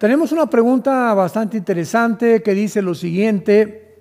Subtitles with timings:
[0.00, 3.98] tenemos una pregunta bastante interesante que dice lo siguiente.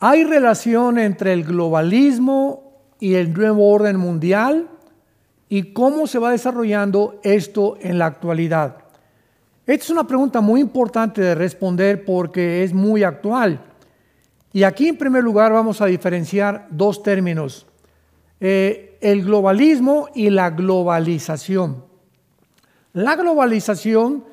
[0.00, 4.70] ¿Hay relación entre el globalismo y el nuevo orden mundial?
[5.50, 8.78] ¿Y cómo se va desarrollando esto en la actualidad?
[9.66, 13.60] Esta es una pregunta muy importante de responder porque es muy actual.
[14.54, 17.66] Y aquí en primer lugar vamos a diferenciar dos términos,
[18.40, 21.84] eh, el globalismo y la globalización.
[22.94, 24.24] La globalización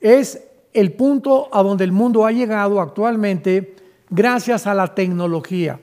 [0.00, 3.76] es el punto a donde el mundo ha llegado actualmente
[4.08, 5.80] gracias a la tecnología,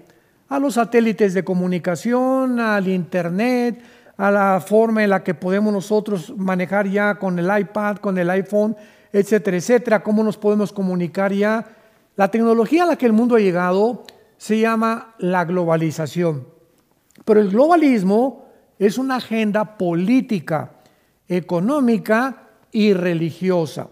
[0.50, 3.82] a los satélites de comunicación, al Internet,
[4.18, 8.30] a la forma en la que podemos nosotros manejar ya con el iPad, con el
[8.30, 8.76] iPhone,
[9.14, 11.66] etcétera, etcétera, cómo nos podemos comunicar ya.
[12.16, 14.04] La tecnología a la que el mundo ha llegado
[14.38, 16.48] se llama la globalización.
[17.26, 18.46] Pero el globalismo
[18.80, 20.72] es una agenda política,
[21.28, 23.90] económica y religiosa.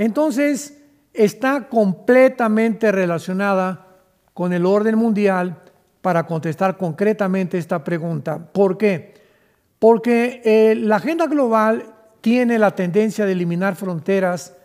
[0.00, 0.78] Entonces,
[1.12, 3.86] está completamente relacionada
[4.32, 5.60] con el orden mundial
[6.00, 8.38] para contestar concretamente esta pregunta.
[8.38, 9.12] ¿Por qué?
[9.78, 11.84] Porque eh, la agenda global
[12.22, 14.56] tiene la tendencia de eliminar fronteras,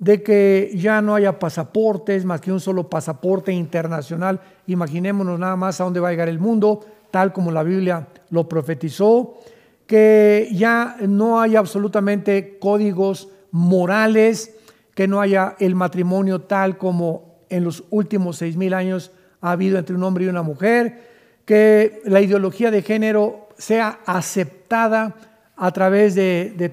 [0.00, 4.40] de que ya no haya pasaportes, más que un solo pasaporte internacional.
[4.66, 8.48] Imaginémonos nada más a dónde va a llegar el mundo, tal como la Biblia lo
[8.48, 9.38] profetizó,
[9.86, 14.56] que ya no haya absolutamente códigos morales,
[14.94, 19.78] que no haya el matrimonio tal como en los últimos seis mil años ha habido
[19.78, 21.10] entre un hombre y una mujer,
[21.44, 25.14] que la ideología de género sea aceptada
[25.56, 26.68] a través de, de,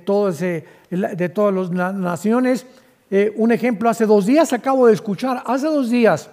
[1.16, 2.66] de todas las naciones
[3.12, 6.30] eh, un ejemplo, hace dos días acabo de escuchar, hace dos días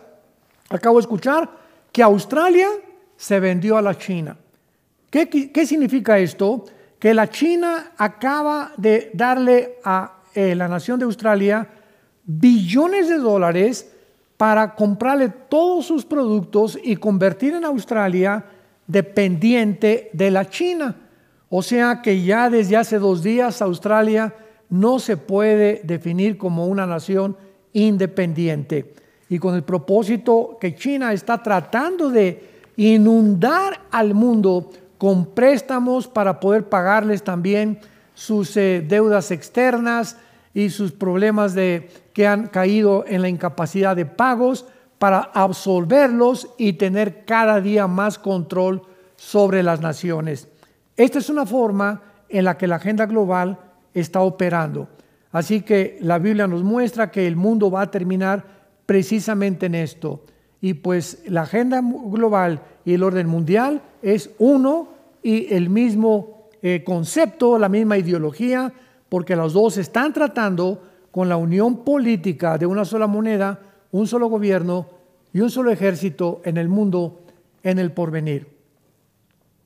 [0.69, 1.48] acabo de escuchar
[1.91, 2.69] que Australia
[3.16, 4.37] se vendió a la China.
[5.11, 6.66] ¿Qué, significa esto?
[6.99, 11.66] Que la China acaba de darle a eh, la nación de Australia
[12.26, 13.91] billones de dólares
[14.37, 18.44] para comprarle todos sus productos y convertir en Australia
[18.87, 20.97] dependiente de la China.
[21.48, 24.34] O sea que ya desde hace dos días Australia
[24.69, 27.37] no se puede definir como una nación
[27.72, 28.94] independiente.
[29.28, 36.41] Y con el propósito que China está tratando de inundar al mundo con préstamos para
[36.41, 37.78] poder pagarles también
[38.14, 40.16] sus eh, deudas externas
[40.56, 44.65] y sus problemas de que han caído en la incapacidad de pagos
[44.99, 48.81] para absolverlos y tener cada día más control
[49.17, 50.49] sobre las naciones.
[50.97, 52.00] Esta es una forma
[52.31, 53.59] en la que la agenda global
[53.93, 54.89] está operando.
[55.31, 58.43] Así que la Biblia nos muestra que el mundo va a terminar
[58.87, 60.25] precisamente en esto.
[60.62, 64.88] Y pues la agenda global y el orden mundial es uno
[65.23, 68.73] y el mismo eh, concepto, la misma ideología,
[69.09, 73.61] porque los dos están tratando con la unión política de una sola moneda,
[73.93, 74.87] un solo gobierno
[75.33, 77.21] y un solo ejército en el mundo
[77.62, 78.56] en el porvenir.